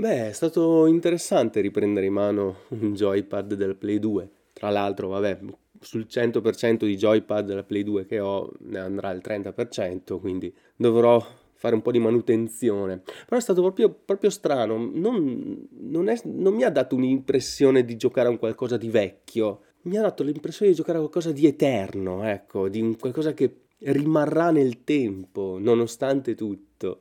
[0.00, 4.30] Beh, è stato interessante riprendere in mano un joypad del Play 2.
[4.54, 5.40] Tra l'altro, vabbè,
[5.78, 11.22] sul 100% di joypad della Play 2 che ho ne andrà il 30%, quindi dovrò
[11.52, 13.02] fare un po' di manutenzione.
[13.26, 17.96] Però è stato proprio, proprio strano, non, non, è, non mi ha dato un'impressione di
[17.96, 21.46] giocare a un qualcosa di vecchio, mi ha dato l'impressione di giocare a qualcosa di
[21.46, 27.00] eterno, ecco, di un qualcosa che rimarrà nel tempo, nonostante tutto.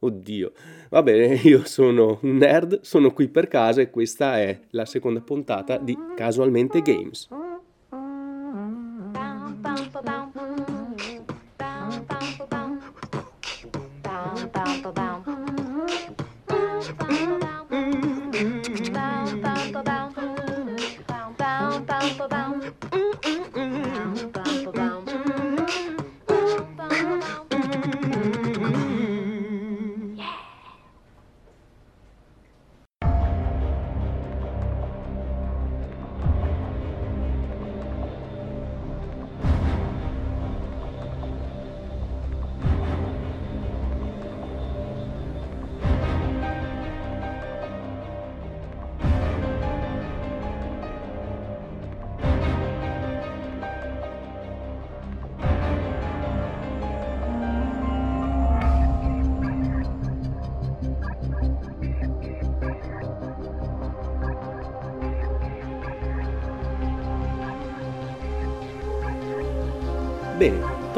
[0.00, 0.52] Oddio,
[0.90, 5.20] va bene, io sono un nerd, sono qui per casa e questa è la seconda
[5.20, 7.28] puntata di Casualmente Games.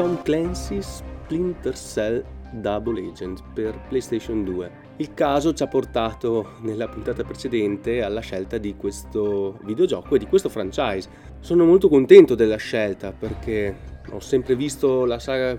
[0.01, 4.71] Tom Clancy's Splinter Cell Double Agent per PlayStation 2.
[4.97, 10.25] Il caso ci ha portato nella puntata precedente alla scelta di questo videogioco e di
[10.25, 11.07] questo franchise.
[11.39, 13.75] Sono molto contento della scelta perché
[14.09, 15.55] ho sempre visto la saga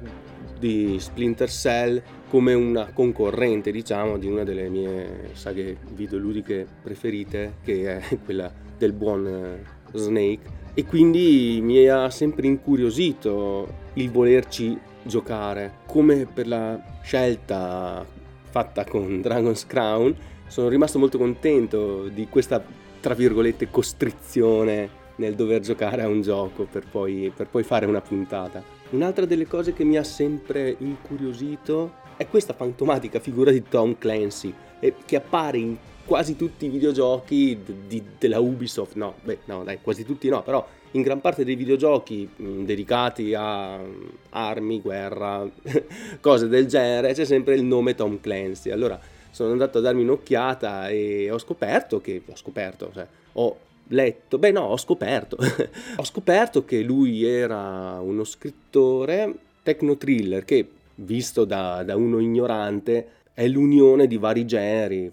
[0.58, 7.96] di Splinter Cell come una concorrente, diciamo, di una delle mie saghe videoludiche preferite, che
[7.96, 15.78] è quella del buon eh, Snake e quindi mi ha sempre incuriosito il volerci giocare.
[15.86, 18.04] Come per la scelta
[18.50, 20.14] fatta con Dragon's Crown,
[20.46, 22.62] sono rimasto molto contento di questa,
[23.00, 28.00] tra virgolette, costrizione nel dover giocare a un gioco per poi, per poi fare una
[28.00, 28.62] puntata.
[28.90, 34.52] Un'altra delle cose che mi ha sempre incuriosito è questa fantomatica figura di Tom Clancy,
[35.04, 40.04] che appare in quasi tutti i videogiochi di, della Ubisoft, no, beh, no, dai, quasi
[40.04, 43.78] tutti no, però in gran parte dei videogiochi mh, dedicati a
[44.30, 45.48] armi, guerra,
[46.20, 48.70] cose del genere, c'è sempre il nome Tom Clancy.
[48.70, 48.98] Allora
[49.30, 53.56] sono andato a darmi un'occhiata e ho scoperto che, ho scoperto, cioè, ho
[53.88, 55.36] letto, beh no, ho scoperto,
[55.96, 63.08] ho scoperto che lui era uno scrittore techno thriller che, visto da, da uno ignorante,
[63.32, 65.10] è l'unione di vari generi,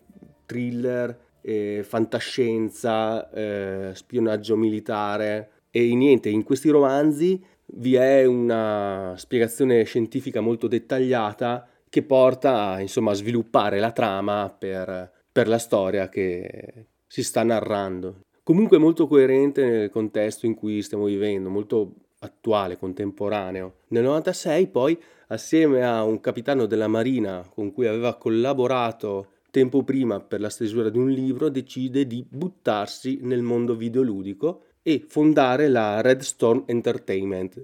[0.49, 7.39] thriller, eh, fantascienza, eh, spionaggio militare e niente, in questi romanzi
[7.73, 15.11] vi è una spiegazione scientifica molto dettagliata che porta insomma, a sviluppare la trama per,
[15.31, 18.21] per la storia che si sta narrando.
[18.41, 23.75] Comunque molto coerente nel contesto in cui stiamo vivendo, molto attuale, contemporaneo.
[23.89, 30.19] Nel 96 poi, assieme a un capitano della marina con cui aveva collaborato tempo prima
[30.19, 36.01] per la stesura di un libro, decide di buttarsi nel mondo videoludico e fondare la
[36.01, 37.61] Red Storm Entertainment,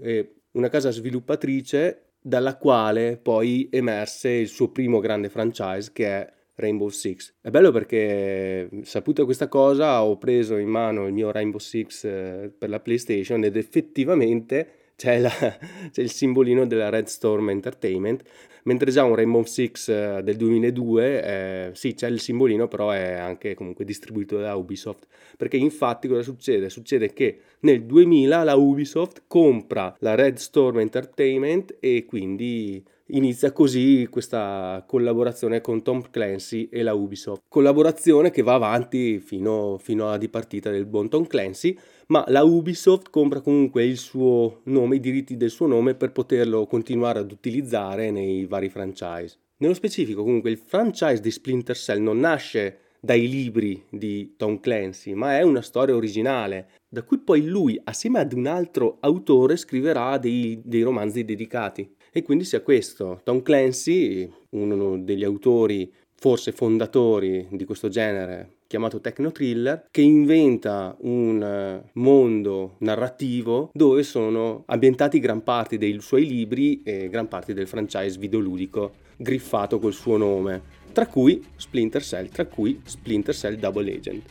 [0.51, 6.89] una casa sviluppatrice dalla quale poi emerse il suo primo grande franchise che è Rainbow
[6.89, 7.35] Six.
[7.41, 12.51] È bello perché saputa questa cosa ho preso in mano il mio Rainbow Six eh,
[12.57, 15.29] per la PlayStation ed effettivamente c'è, la,
[15.91, 18.23] c'è, il simbolino della Red Storm Entertainment,
[18.63, 23.13] mentre già un Rainbow Six eh, del 2002, eh, sì c'è il simbolino, però è
[23.13, 25.07] anche comunque distribuito da Ubisoft,
[25.37, 26.69] perché infatti cosa succede?
[26.69, 34.07] Succede che nel 2000 la Ubisoft compra la Red Storm Entertainment e quindi inizia così
[34.09, 37.43] questa collaborazione con Tom Clancy e la Ubisoft.
[37.47, 43.09] Collaborazione che va avanti fino, fino alla dipartita del buon Tom Clancy, ma la Ubisoft
[43.09, 48.11] compra comunque il suo nome, i diritti del suo nome per poterlo continuare ad utilizzare
[48.11, 49.37] nei vari franchise.
[49.57, 55.13] Nello specifico comunque il franchise di Splinter Cell non nasce dai libri di Tom Clancy,
[55.13, 60.17] ma è una storia originale, da cui poi lui, assieme ad un altro autore, scriverà
[60.17, 61.94] dei, dei romanzi dedicati.
[62.17, 69.01] E quindi sia questo, Tom Clancy, uno degli autori, forse fondatori di questo genere, chiamato
[69.01, 76.25] Techno Thriller, che inventa un eh, mondo narrativo dove sono ambientati gran parte dei suoi
[76.25, 80.61] libri e gran parte del franchise videoludico griffato col suo nome.
[80.93, 84.23] tra cui Splinter Cell, tra cui Splinter Cell Double Agent.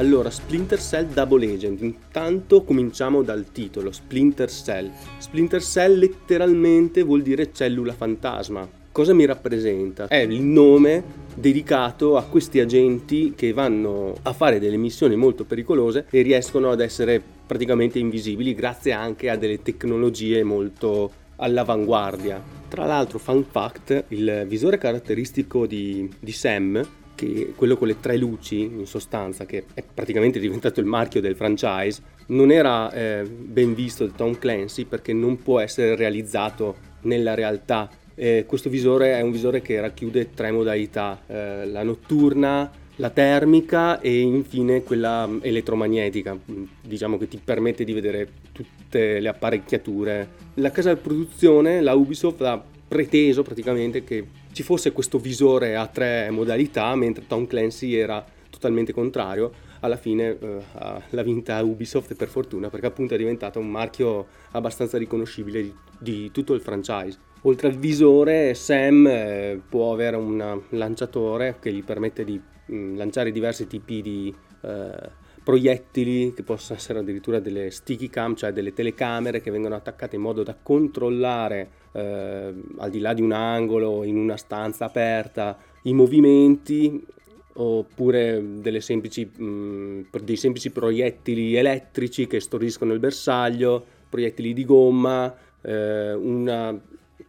[0.00, 1.82] Allora, Splinter Cell Double Agent.
[1.82, 4.90] Intanto cominciamo dal titolo, Splinter Cell.
[5.18, 8.66] Splinter Cell letteralmente vuol dire cellula fantasma.
[8.90, 10.06] Cosa mi rappresenta?
[10.08, 11.04] È il nome
[11.34, 16.80] dedicato a questi agenti che vanno a fare delle missioni molto pericolose e riescono ad
[16.80, 22.42] essere praticamente invisibili grazie anche a delle tecnologie molto all'avanguardia.
[22.68, 26.88] Tra l'altro, fun fact, il visore caratteristico di, di Sam
[27.20, 31.36] che quello con le tre luci, in sostanza, che è praticamente diventato il marchio del
[31.36, 37.34] franchise, non era eh, ben visto da Tom Clancy perché non può essere realizzato nella
[37.34, 37.90] realtà.
[38.14, 44.00] Eh, questo visore è un visore che racchiude tre modalità, eh, la notturna, la termica
[44.00, 46.38] e infine quella elettromagnetica,
[46.82, 50.28] diciamo che ti permette di vedere tutte le apparecchiature.
[50.54, 55.86] La casa di produzione, la Ubisoft, ha preteso praticamente che ci fosse questo visore a
[55.86, 59.68] tre modalità, mentre Tom Clancy era totalmente contrario.
[59.80, 60.62] Alla fine eh,
[61.08, 66.30] l'ha vinta Ubisoft per fortuna perché appunto è diventato un marchio abbastanza riconoscibile di, di
[66.30, 67.18] tutto il franchise.
[67.42, 72.96] Oltre al visore, Sam eh, può avere un lanciatore che gli permette di mh, mm,
[72.96, 78.74] lanciare diversi tipi di eh, proiettili che possono essere addirittura delle sticky cam, cioè delle
[78.74, 84.04] telecamere che vengono attaccate in modo da controllare eh, al di là di un angolo,
[84.04, 87.04] in una stanza aperta, i movimenti
[87.52, 88.42] oppure
[88.78, 96.78] semplici, mh, dei semplici proiettili elettrici che storiscono il bersaglio, proiettili di gomma, eh, una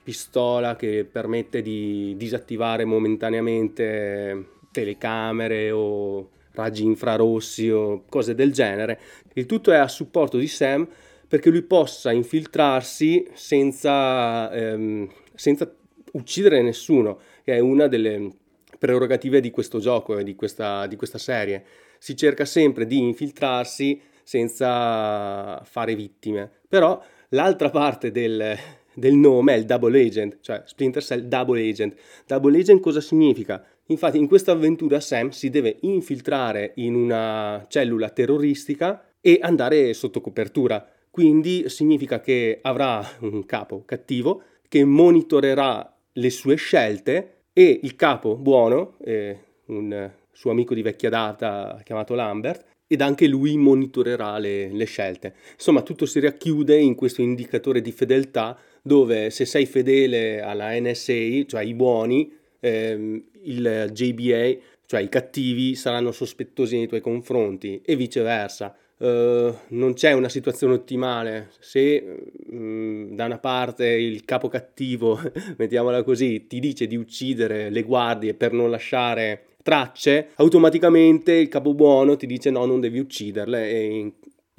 [0.04, 9.00] pistola che permette di disattivare momentaneamente telecamere o raggi infrarossi o cose del genere.
[9.34, 10.88] Il tutto è a supporto di Sam
[11.32, 15.74] perché lui possa infiltrarsi senza, ehm, senza
[16.12, 18.36] uccidere nessuno, che è una delle
[18.78, 21.64] prerogative di questo gioco e di questa, di questa serie.
[22.00, 26.52] Si cerca sempre di infiltrarsi senza fare vittime.
[26.68, 28.54] Però l'altra parte del,
[28.94, 31.96] del nome è il double agent, cioè Splinter Cell double agent.
[32.28, 33.66] Double agent cosa significa?
[33.86, 40.20] Infatti in questa avventura Sam si deve infiltrare in una cellula terroristica e andare sotto
[40.20, 40.86] copertura.
[41.12, 48.38] Quindi significa che avrà un capo cattivo che monitorerà le sue scelte e il capo
[48.38, 54.70] buono, eh, un suo amico di vecchia data chiamato Lambert, ed anche lui monitorerà le,
[54.70, 55.36] le, scelte.
[55.54, 61.46] Insomma, tutto si racchiude in questo indicatore di fedeltà dove se sei fedele alla NSA,
[61.46, 67.96] cioè i buoni, ehm, il JBA, cioè i cattivi, saranno sospettosi nei tuoi confronti e
[67.96, 68.76] viceversa.
[69.02, 71.50] Uh, non c'è una situazione ottimale.
[71.58, 72.20] Se
[72.52, 75.20] um, da una parte il capo cattivo,
[75.58, 81.74] mettiamola così, ti dice di uccidere le guardie per non lasciare tracce, automaticamente il capo
[81.74, 84.12] buono ti dice no, non devi ucciderle e,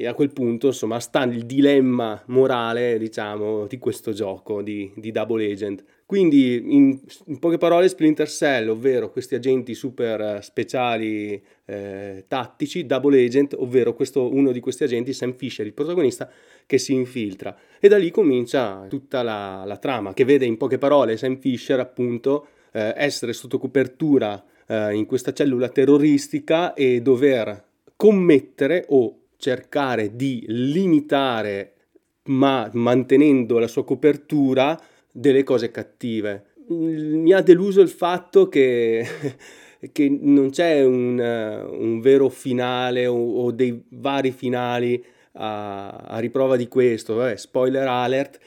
[0.03, 5.13] e a quel punto insomma sta il dilemma morale diciamo di questo gioco di, di
[5.13, 5.85] Double Agent.
[6.05, 13.25] Quindi, in, in, poche parole, Splinter Cell, ovvero questi agenti super speciali eh, tattici, Double
[13.25, 16.31] Agent, ovvero questo, uno di questi agenti, Sam Fisher, il protagonista,
[16.67, 17.57] che si infiltra.
[17.81, 21.81] E da lì comincia tutta la, la trama, che vede in poche parole Sam Fisher,
[21.81, 27.65] appunto, eh, essere sotto copertura eh, in questa cellula terroristica e dover
[27.97, 31.73] commettere o cercare di limitare,
[32.27, 34.81] ma mantenendo la sua copertura,
[35.11, 36.45] delle cose cattive.
[36.69, 39.05] Mi ha deluso il fatto che
[39.91, 46.55] che non c'è un, un vero finale o, o, dei vari finali a, a riprova
[46.57, 47.17] di questo.
[47.17, 48.39] Vabbè, spoiler alert,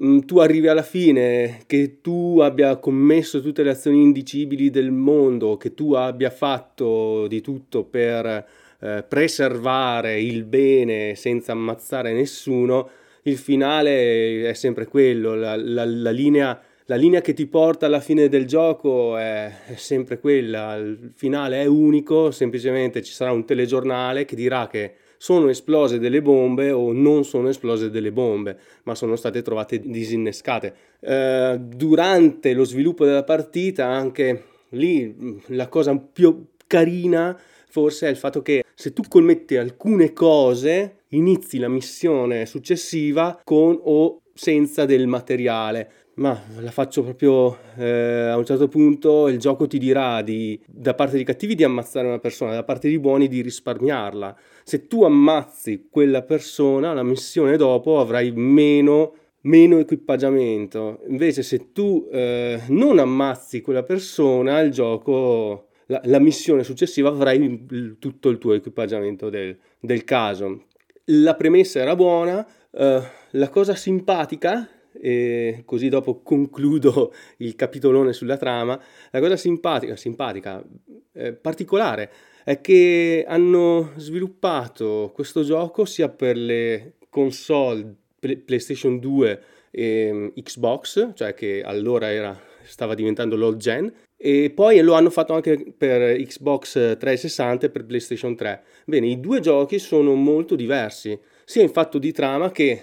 [0.00, 5.56] mm, tu arrivi alla fine che tu abbia commesso tutte le azioni indicibili del mondo,
[5.56, 12.88] che tu abbia fatto di tutto per eh, preservare il bene senza ammazzare nessuno,
[13.22, 18.00] il finale è sempre quello, la, la, la, linea, la linea, che ti porta alla
[18.00, 23.46] fine del gioco è, è, sempre quella, il finale è unico, semplicemente ci sarà un
[23.46, 28.94] telegiornale che dirà che sono esplose delle bombe o non sono esplose delle bombe, ma
[28.94, 30.74] sono state trovate disinnescate.
[31.00, 37.38] Eh, durante lo sviluppo della partita, anche lì la cosa più carina
[37.74, 43.76] forse è il fatto che se tu commetti alcune cose, inizi la missione successiva con
[43.82, 45.90] o senza del materiale.
[46.16, 50.94] Ma la faccio proprio eh, a un certo punto il gioco ti dirà di, da
[50.94, 54.38] parte di cattivi di ammazzare una persona, da parte di buoni di risparmiarla.
[54.62, 61.00] Se tu ammazzi quella persona, la missione dopo avrai meno, meno equipaggiamento.
[61.08, 67.66] Invece se tu eh, non ammazzi quella persona, il gioco la, la missione successiva avrai
[67.70, 70.66] il, tutto il tuo equipaggiamento del, del caso.
[71.06, 78.36] La premessa era buona, uh, la cosa simpatica, e così dopo concludo il capitolone sulla
[78.36, 80.64] trama, la cosa simpatica, simpatica,
[81.12, 82.10] eh, particolare,
[82.44, 91.34] è che hanno sviluppato questo gioco sia per le console PlayStation 2 e Xbox, cioè
[91.34, 93.92] che allora era, stava diventando l'old gen,
[94.26, 98.62] e poi lo hanno fatto anche per Xbox 360 e per PlayStation 3.
[98.86, 102.82] Bene, i due giochi sono molto diversi, sia in fatto di trama che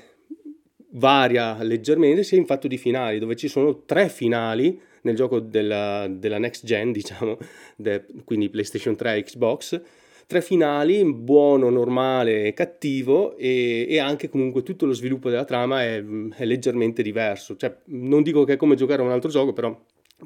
[0.91, 6.07] varia leggermente, sia in fatto di finali, dove ci sono tre finali nel gioco della,
[6.07, 7.39] della next gen, diciamo,
[7.75, 9.81] de, quindi PlayStation 3 e Xbox,
[10.27, 15.81] tre finali, buono, normale e cattivo e, e, anche comunque tutto lo sviluppo della trama
[15.81, 16.03] è,
[16.35, 17.55] è leggermente diverso.
[17.55, 19.75] Cioè, non dico che è come giocare a un altro gioco, però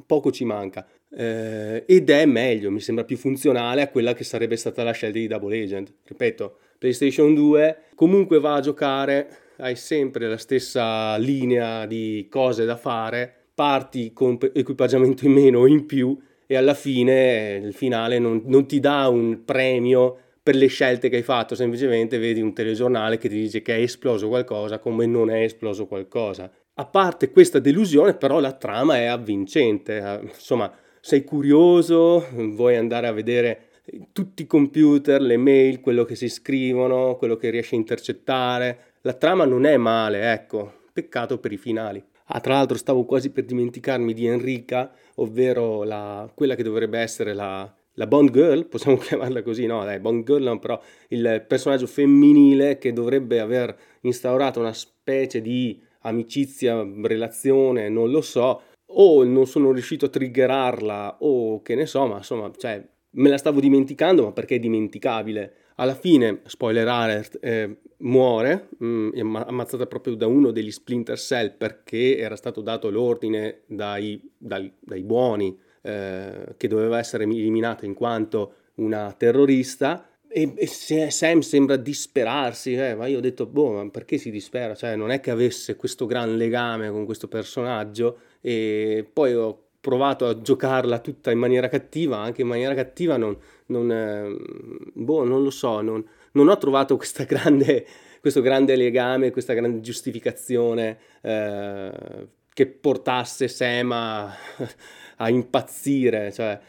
[0.06, 0.86] poco ci manca
[1.18, 5.18] eh, ed è meglio, mi sembra più funzionale a quella che sarebbe stata la scelta
[5.18, 5.94] di Double Agent.
[6.04, 12.76] Ripeto, PlayStation 2 comunque va a giocare, hai sempre la stessa linea di cose da
[12.76, 18.42] fare, parti con equipaggiamento in meno o in più e alla fine il finale non,
[18.46, 23.18] non ti dà un premio per le scelte che hai fatto, semplicemente vedi un telegiornale
[23.18, 26.52] che ti dice che è esploso qualcosa come non è esploso qualcosa.
[26.78, 33.08] A parte questa delusione, però la trama è avvincente, eh, insomma, sei curioso, vuoi andare
[33.08, 33.70] a vedere
[34.12, 38.94] tutti i computer, le mail, quello che si scrivono, quello che riesci a intercettare.
[39.02, 42.04] La trama non è male, ecco, peccato per i finali.
[42.26, 47.34] Ah, tra l'altro stavo quasi per dimenticarmi di Enrica, ovvero la, quella che dovrebbe essere
[47.34, 50.78] la, la Bond Girl, possiamo chiamarla così, no, dai, Bond Girl no, però
[51.08, 58.62] il personaggio femminile che dovrebbe aver instaurato una specie di amicizia, relazione, non lo so,
[58.88, 63.38] o non sono riuscito a triggerarla o che ne so, ma insomma, cioè, me la
[63.38, 65.54] stavo dimenticando, ma perché è dimenticabile?
[65.76, 71.56] Alla fine, spoiler alert, eh, muore, mh, mm, ammazzata proprio da uno degli Splinter Cell
[71.58, 77.94] perché era stato dato l'ordine dai, dai, dai buoni eh, che doveva essere eliminata in
[77.94, 83.90] quanto una terrorista e, e Sam sembra disperarsi, eh, ma io ho detto, boh, ma
[83.90, 84.76] perché si dispera?
[84.76, 90.28] Cioè, non è che avesse questo gran legame con questo personaggio e poi ho provato
[90.28, 93.38] a giocarla tutta in maniera cattiva, anche in maniera cattiva non,
[93.68, 97.88] non, eh, boh, non lo so, non, non ho trovato grande,
[98.20, 104.36] questo grande legame, questa grande giustificazione eh, che portasse Sam a,
[105.16, 106.60] a impazzire, cioè,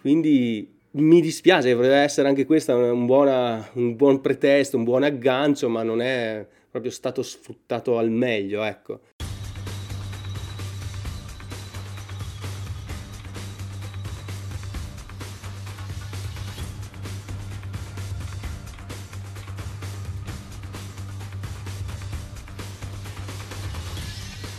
[0.00, 5.82] quindi mi dispiace, potrebbe essere anche questo un, un, buon pretesto, un buon aggancio, ma
[5.82, 9.00] non è proprio stato sfruttato al meglio, ecco.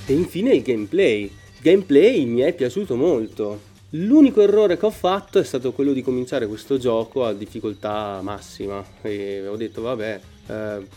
[0.09, 1.23] E infine il gameplay.
[1.23, 3.66] Il gameplay mi è piaciuto molto.
[3.91, 8.83] L'unico errore che ho fatto è stato quello di cominciare questo gioco a difficoltà massima.
[9.01, 10.87] E ho detto vabbè, eh,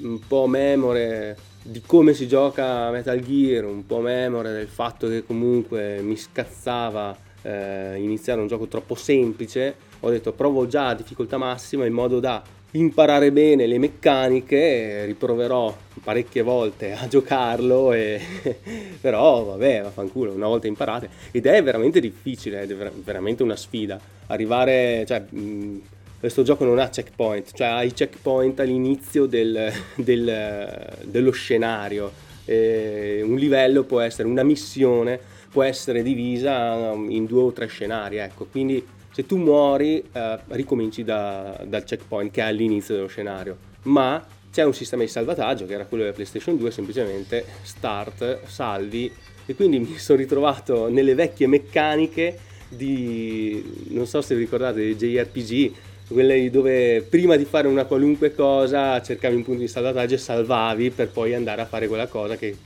[0.00, 5.24] un po' memore di come si gioca Metal Gear, un po' memore del fatto che
[5.24, 11.36] comunque mi scazzava eh, iniziare un gioco troppo semplice, ho detto provo già a difficoltà
[11.36, 18.20] massima in modo da imparare bene le meccaniche, riproverò parecchie volte a giocarlo, e...
[19.00, 21.08] però vabbè, vaffanculo, una volta imparate.
[21.30, 23.98] Ed è veramente difficile, è veramente una sfida.
[24.26, 25.80] Arrivare, cioè, mh,
[26.18, 32.26] questo gioco non ha checkpoint, cioè hai checkpoint all'inizio del, del, dello scenario.
[32.44, 35.18] E un livello può essere, una missione
[35.50, 38.84] può essere divisa in due o tre scenari, ecco, quindi
[39.18, 44.62] se tu muori eh, ricominci da, dal checkpoint che è all'inizio dello scenario, ma c'è
[44.62, 49.12] un sistema di salvataggio che era quello della PlayStation 2, semplicemente start, salvi
[49.44, 54.94] e quindi mi sono ritrovato nelle vecchie meccaniche di, non so se vi ricordate, dei
[54.94, 55.72] JRPG,
[56.06, 60.90] quelle dove prima di fare una qualunque cosa cercavi un punto di salvataggio e salvavi
[60.90, 62.56] per poi andare a fare quella cosa che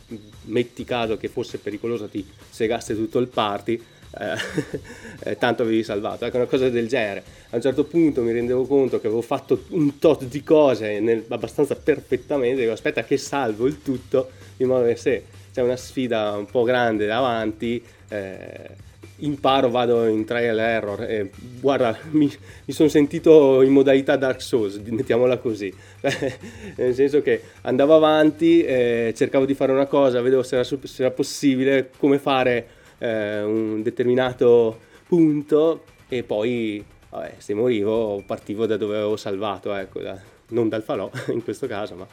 [0.44, 3.82] metti caso che fosse pericolosa ti segasse tutto il party
[4.18, 4.34] eh,
[5.30, 7.22] eh, tanto avevi salvato, ecco una cosa del genere.
[7.50, 11.24] A un certo punto mi rendevo conto che avevo fatto un tot di cose nel,
[11.28, 16.32] abbastanza perfettamente, dico aspetta che salvo il tutto, in modo che se c'è una sfida
[16.32, 22.30] un po' grande davanti, eh, imparo, vado in trial error e guarda, mi,
[22.64, 25.72] mi sono sentito in modalità Dark Souls, mettiamola così,
[26.76, 30.78] nel senso che andavo avanti, eh, cercavo di fare una cosa, vedevo se era, se
[30.96, 34.78] era possibile, come fare eh, un determinato
[35.08, 40.16] punto e poi vabbè, se morivo partivo da dove avevo salvato, ecco, da,
[40.48, 42.06] non dal falò in questo caso, ma...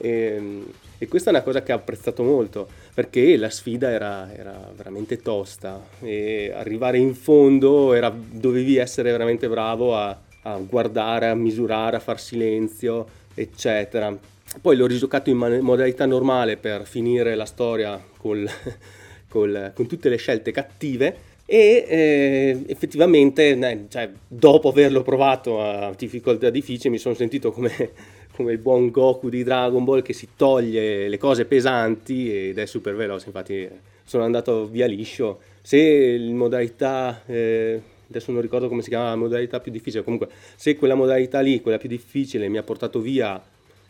[0.00, 0.66] E, ehm,
[0.98, 5.16] e, questa è una cosa che ho apprezzato molto perché la sfida era, era, veramente
[5.16, 11.96] tosta e arrivare in fondo era, dovevi essere veramente bravo a, a, guardare, a misurare,
[11.96, 14.16] a far silenzio, eccetera.
[14.60, 18.48] Poi l'ho rigiocato in modalità normale per finire la storia col,
[19.28, 25.94] col, con tutte le scelte cattive e eh, effettivamente eh, cioè, dopo averlo provato a
[25.96, 27.92] difficoltà difficili mi sono sentito come,
[28.36, 32.66] come, il buon Goku di Dragon Ball che si toglie le cose pesanti ed è
[32.66, 33.28] super veloce.
[33.28, 33.66] Infatti
[34.04, 35.40] sono andato via liscio.
[35.62, 40.02] Se in modalità eh, adesso non ricordo come si chiama la modalità più difficile.
[40.04, 43.42] Comunque se quella modalità lì quella più difficile mi ha portato via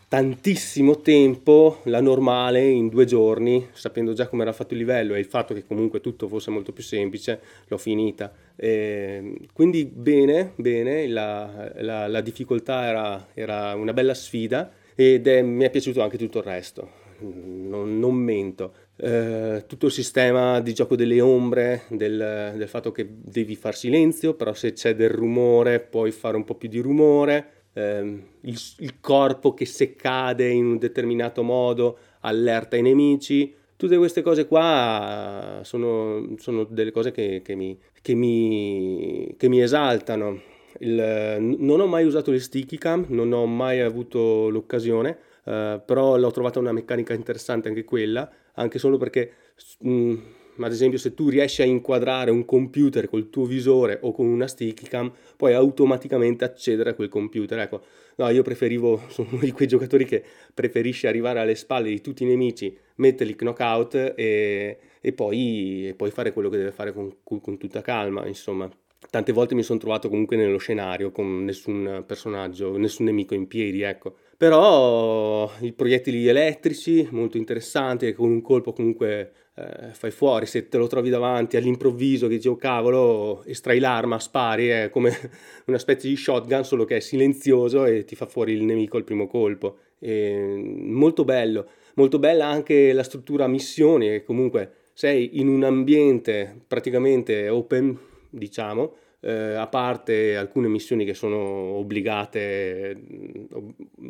[0.09, 5.19] tantissimo tempo la normale in due giorni, sapendo già come era fatto il livello e
[5.19, 8.33] il fatto che comunque tutto fosse molto più semplice, l'ho finita.
[8.55, 15.43] E quindi bene, bene, la, la, la difficoltà era, era, una bella sfida ed è,
[15.43, 18.73] mi è piaciuto anche tutto il resto, non, non mento.
[18.95, 24.33] Eh, tutto il sistema di gioco delle ombre, del, del fatto che devi far silenzio,
[24.33, 28.99] però se c'è del rumore puoi fare un po' più di rumore ehm, il, il,
[28.99, 33.53] corpo che se cade in un determinato modo allerta i nemici.
[33.75, 39.61] Tutte queste cose qua sono, sono delle cose che, che, mi, che, mi, che mi
[39.61, 40.41] esaltano.
[40.79, 46.17] Il, non ho mai usato le sticky cam, non ho mai avuto l'occasione, eh, però
[46.17, 49.31] l'ho trovata una meccanica interessante anche quella, anche solo perché
[49.79, 50.13] mh,
[50.59, 54.25] mm, ad esempio se tu riesci a inquadrare un computer col tuo visore o con
[54.25, 57.59] una stickcam, puoi automaticamente accedere a quel computer.
[57.59, 57.81] Ecco,
[58.17, 62.23] no, io preferivo, sono uno di quei giocatori che preferisce arrivare alle spalle di tutti
[62.23, 67.17] i nemici, metterli knockout e, e, poi, e poi, fare quello che deve fare con,
[67.23, 68.69] con tutta calma, insomma.
[69.09, 73.81] Tante volte mi sono trovato comunque nello scenario con nessun personaggio, nessun nemico in piedi,
[73.81, 74.13] ecco.
[74.39, 80.77] Però i proiettili elettrici, molto interessanti, con un colpo comunque eh, fai fuori, se te
[80.77, 85.11] lo trovi davanti all'improvviso che dici oh cavolo, estrai l'arma, spari, è come
[85.67, 89.03] una specie di shotgun solo che è silenzioso e ti fa fuori il nemico al
[89.03, 89.77] primo colpo.
[89.99, 96.61] E, molto bello, molto bella anche la struttura missioni, che comunque sei in un ambiente
[96.65, 97.97] praticamente open,
[98.29, 103.01] diciamo, eh, a parte alcune missioni che sono obbligate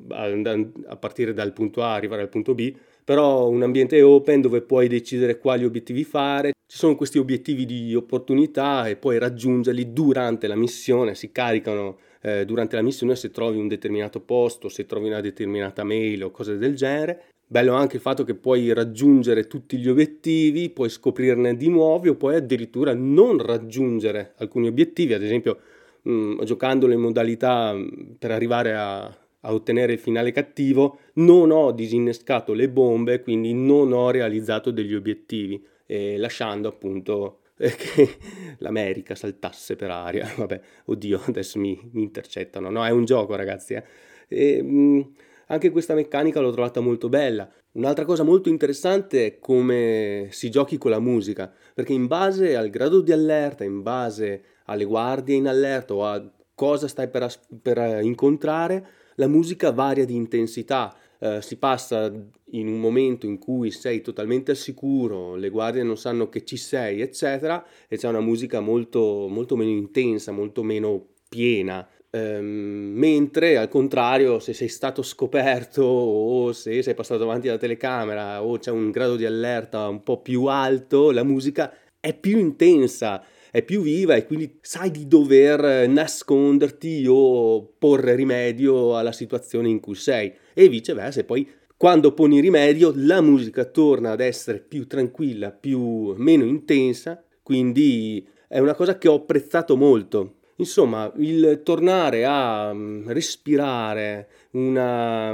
[0.09, 0.25] a,
[0.87, 2.73] a partire dal punto A arrivare al punto B,
[3.09, 6.51] però un ambiente open dove puoi decidere quali obiettivi fare.
[6.67, 12.45] Ci sono questi obiettivi di opportunità e puoi raggiungerli durante la missione, si caricano eh,
[12.45, 16.59] durante la missione se trovi un determinato posto, se trovi una determinata mail o cose
[16.59, 17.23] del genere.
[17.47, 22.15] Bello anche il fatto che puoi raggiungere tutti gli obiettivi, puoi scoprirne di nuovi o
[22.15, 25.57] puoi addirittura non raggiungere alcuni obiettivi, ad esempio
[26.03, 27.87] mh, mm, giocandolo in modalità mm,
[28.19, 33.93] per arrivare a, a ottenere il finale cattivo, non ho disinnescato le bombe, quindi non
[33.93, 38.17] ho realizzato degli obiettivi, eh, lasciando appunto eh, che
[38.57, 40.31] l'America saltasse per aria.
[40.35, 42.69] Vabbè, oddio, adesso mi, mi intercettano.
[42.69, 43.73] No, è un gioco, ragazzi.
[43.75, 43.83] Eh.
[44.27, 45.01] E, mh, mm,
[45.47, 47.49] anche questa meccanica l'ho trovata molto bella.
[47.71, 52.69] Un'altra cosa molto interessante è come si giochi con la musica, perché in base al
[52.69, 58.03] grado di allerta, in base alle guardie in allerta o a cosa stai per, per
[58.03, 58.87] incontrare,
[59.19, 62.11] la musica varia di intensità, eh, si passa
[62.51, 66.57] in un momento in cui sei totalmente al sicuro, le guardie non sanno che ci
[66.57, 71.87] sei, eccetera, e c'è una musica molto, molto meno intensa, molto meno piena.
[72.11, 78.41] Um, mentre al contrario, se sei stato scoperto o se sei passato davanti alla telecamera
[78.43, 83.23] o c'è un grado di allerta un po' più alto, la musica è più intensa,
[83.51, 89.79] è più viva e quindi sai di dover nasconderti o porre rimedio alla situazione in
[89.79, 91.21] cui sei e viceversa.
[91.21, 97.23] E poi quando poni rimedio la musica torna ad essere più tranquilla, più meno intensa,
[97.41, 105.33] quindi è una cosa che ho apprezzato molto Insomma, il tornare a mm, respirare una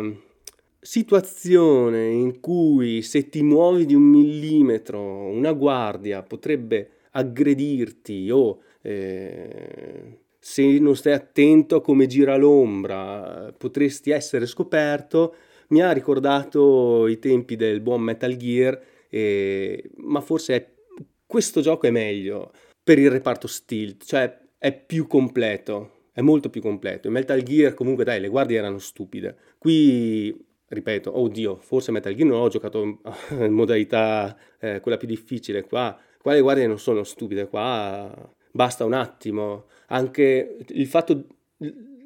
[0.80, 10.19] situazione in cui se ti muovi di un millimetro una guardia potrebbe aggredirti o eh,
[10.39, 15.36] se non stai attento a come gira l'ombra potresti essere scoperto,
[15.69, 20.73] mi ha ricordato i tempi del buon Metal Gear, eh, ma forse è,
[21.25, 22.51] questo gioco è meglio
[22.84, 27.08] per il reparto stealth, cioè è più completo, è molto più completo.
[27.08, 29.36] In Metal Gear comunque dai, le guardie erano stupide.
[29.58, 30.36] Qui,
[30.67, 32.97] ripeto, oddio, forse Metal Gear non ho giocato in
[33.51, 35.63] modalità eh, quella più difficile.
[35.63, 38.12] Qua, qua le guardie non sono stupide, qua
[38.52, 39.66] basta un attimo.
[39.90, 41.28] Anche il fatto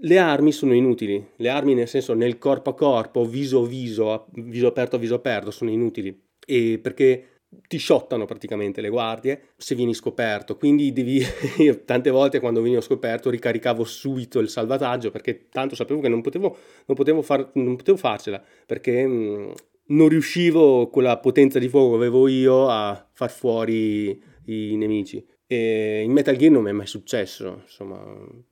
[0.01, 4.25] le armi sono inutili, le armi nel senso nel corpo a corpo, viso a viso,
[4.31, 6.21] viso aperto a viso aperto sono inutili.
[6.45, 11.19] E perché ti shottano praticamente le guardie se vieni scoperto quindi devi
[11.57, 16.21] io tante volte quando venivo scoperto ricaricavo subito il salvataggio perché tanto sapevo che non
[16.21, 16.55] potevo,
[16.85, 19.51] non potevo, far, non potevo farcela perché mh, mm,
[19.89, 25.23] non riuscivo con la potenza di fuoco che avevo io a far fuori i nemici
[25.51, 27.99] e in Metal Gear non mi è mai successo, insomma,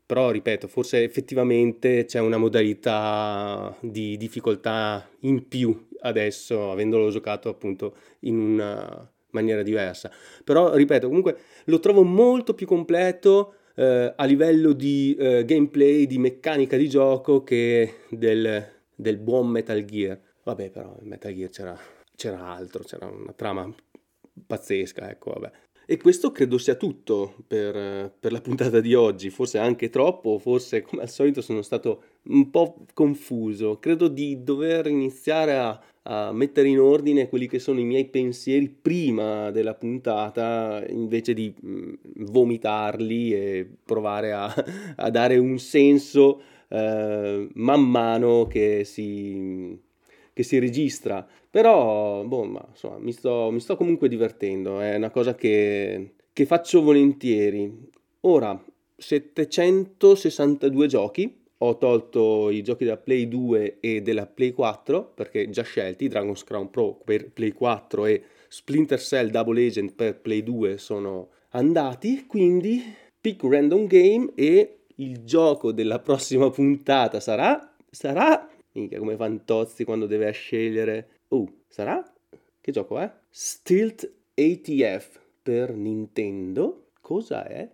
[0.04, 7.95] però ripeto, forse effettivamente c'è una modalità di difficoltà in più adesso, avendolo giocato appunto
[8.21, 10.10] in una maniera diversa.
[10.43, 16.17] Però ripeto, comunque lo trovo molto più completo eh, a livello di eh, gameplay, di
[16.17, 20.19] meccanica di gioco che del, del buon Metal Gear.
[20.48, 21.78] Vabbè, però in Metal Gear c'era,
[22.16, 23.70] c'era altro, c'era una trama
[24.46, 25.52] pazzesca, ecco, vabbè.
[25.86, 30.84] E questo credo sia tutto per, per, la puntata di oggi, forse anche troppo, forse
[30.84, 33.78] come al solito sono stato un po' confuso.
[33.80, 38.70] Credo di dover iniziare a, a mettere in ordine quelli che sono i miei pensieri
[38.70, 44.46] prima della puntata invece di mh, vomitarli e provare a,
[44.96, 49.86] a dare un senso eh, man mano che si,
[50.38, 51.28] che si registra.
[51.50, 56.45] Però, boh, ma, insomma, mi sto, mi sto, comunque divertendo, è una cosa che, che
[56.45, 57.89] faccio volentieri.
[58.21, 58.63] Ora,
[58.95, 65.63] 762 giochi, ho tolto i giochi della Play 2 e della Play 4 perché già
[65.63, 70.78] scelti, Dragon's Crown Pro per Play 4 e Splinter Cell Double Agent per Play 2
[70.78, 72.84] sono andati, quindi
[73.19, 78.47] pick random game e il gioco della prossima puntata sarà sarà
[78.78, 81.22] Minchia, come Fantozzi quando deve scegliere.
[81.30, 82.04] Uh, sarà?
[82.62, 83.12] Che gioco è?
[83.30, 86.90] Stilt ATF per Nintendo.
[87.02, 87.70] Cosa è?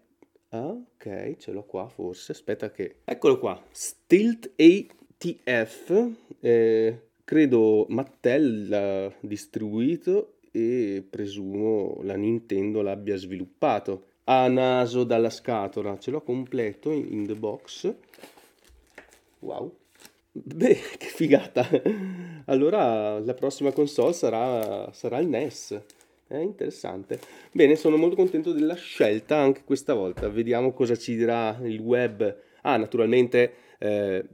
[0.49, 2.31] Ah, ok, ce l'ho qua forse.
[2.31, 3.01] Aspetta che...
[3.03, 3.61] Eccolo qua.
[3.71, 6.11] Stilt ATF.
[6.39, 14.05] Eh, credo Mattel l'ha distribuito e presumo la Nintendo l'abbia sviluppato.
[14.25, 15.97] A naso dalla scatola.
[15.97, 17.93] Ce l'ho completo in, in the box.
[19.39, 19.75] Wow.
[20.55, 21.67] Beh, che figata!
[22.45, 25.79] Allora la prossima console sarà, sarà il NES.
[26.25, 27.19] È interessante.
[27.51, 30.27] Bene, sono molto contento della scelta anche questa volta.
[30.29, 32.35] Vediamo cosa ci dirà il web.
[32.63, 34.25] Ah, naturalmente eh,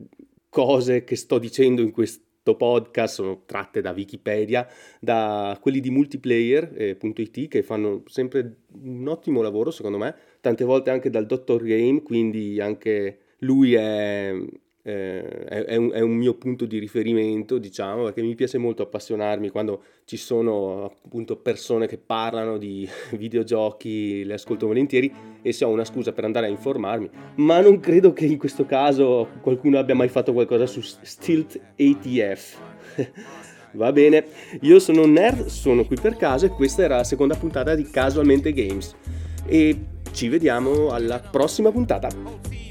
[0.47, 4.65] cose che sto dicendo in questo podcast sono tratte da Wikipedia,
[5.01, 10.91] da quelli di multiplayer.it eh, che fanno sempre un ottimo lavoro secondo me, tante volte
[10.91, 11.61] anche dal Dr.
[11.61, 14.33] Game, quindi anche lui è
[14.81, 18.83] eh, è, è, un, è, un, mio punto di riferimento, diciamo, perché mi piace molto
[18.83, 22.87] appassionarmi quando ci sono appunto persone che parlano di
[23.17, 25.11] videogiochi, le ascolto volentieri
[25.41, 28.65] e se ho una scusa per andare a informarmi, ma non credo che in questo
[28.65, 32.57] caso qualcuno abbia mai fatto qualcosa su Stilt ATF.
[33.73, 34.25] Va bene,
[34.61, 37.83] io sono un nerd, sono qui per caso e questa era la seconda puntata di
[37.83, 38.95] Casualmente Games
[39.45, 39.77] e
[40.11, 42.68] ci vediamo alla prossima puntata.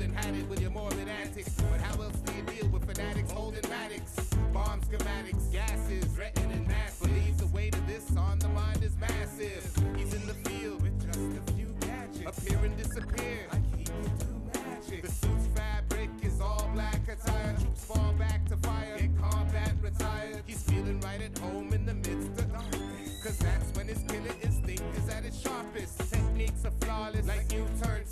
[0.00, 1.54] than habit with your morbid antics.
[1.70, 4.16] But how else do you deal with fanatics holding matics?
[4.52, 6.98] Bomb schematics, gases, threatening mass.
[7.00, 9.62] Believes the weight of this on the mind is massive.
[9.96, 12.38] He's in the field with just a few gadgets.
[12.38, 15.02] Appear and disappear like he can magic.
[15.02, 17.54] The suit's fabric is all black attire.
[17.60, 18.96] Troops fall back to fire.
[18.98, 20.42] Get combat retired.
[20.46, 23.22] He's feeling right at home in the midst of darkness.
[23.22, 26.10] Cause that's when his killer instinct is at its sharpest.
[26.10, 28.09] Techniques are flawless like new turns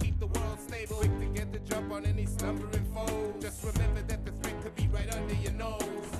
[0.00, 0.96] keep the world stable.
[0.96, 3.34] Quick to get the jump on any slumbering foe.
[3.40, 6.13] Just remember that the threat could be right under your nose.